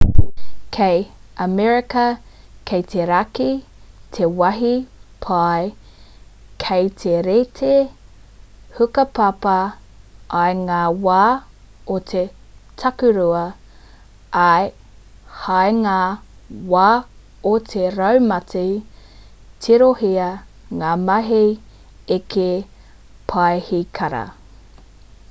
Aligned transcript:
kei 0.75 1.01
amerika 1.45 2.03
ki 2.69 2.77
te 2.91 3.03
raki 3.09 3.49
te 4.17 4.29
wāhi 4.37 4.71
pai 5.25 5.65
ki 6.63 6.79
te 7.01 7.11
reti 7.27 7.75
hukapapa 8.77 9.57
i 10.53 10.55
ngā 10.61 10.79
wā 11.07 11.19
o 11.95 11.97
te 12.13 12.23
takurua 12.83 13.43
ā 14.45 14.49
hei 15.43 15.75
ngā 15.83 15.99
wā 16.75 16.87
o 17.51 17.51
te 17.75 17.83
raumati 17.99 18.67
tirohia 19.67 20.31
ngā 20.81 20.95
mahi 21.11 21.43
eke 22.19 22.49
paihikara 23.35 24.23